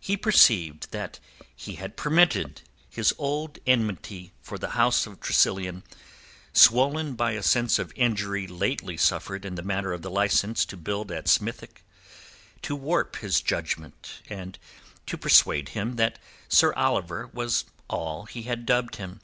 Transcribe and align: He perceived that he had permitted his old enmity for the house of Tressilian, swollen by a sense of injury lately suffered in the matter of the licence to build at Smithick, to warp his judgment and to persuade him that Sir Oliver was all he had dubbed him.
He 0.00 0.16
perceived 0.16 0.90
that 0.90 1.20
he 1.54 1.76
had 1.76 1.96
permitted 1.96 2.62
his 2.90 3.14
old 3.16 3.60
enmity 3.64 4.32
for 4.42 4.58
the 4.58 4.70
house 4.70 5.06
of 5.06 5.20
Tressilian, 5.20 5.84
swollen 6.52 7.14
by 7.14 7.34
a 7.38 7.44
sense 7.44 7.78
of 7.78 7.92
injury 7.94 8.48
lately 8.48 8.96
suffered 8.96 9.44
in 9.44 9.54
the 9.54 9.62
matter 9.62 9.92
of 9.92 10.02
the 10.02 10.10
licence 10.10 10.64
to 10.64 10.76
build 10.76 11.12
at 11.12 11.28
Smithick, 11.28 11.84
to 12.62 12.74
warp 12.74 13.14
his 13.18 13.40
judgment 13.40 14.22
and 14.28 14.58
to 15.06 15.16
persuade 15.16 15.68
him 15.68 15.94
that 15.94 16.18
Sir 16.48 16.72
Oliver 16.74 17.28
was 17.32 17.64
all 17.86 18.24
he 18.24 18.42
had 18.42 18.66
dubbed 18.66 18.96
him. 18.96 19.20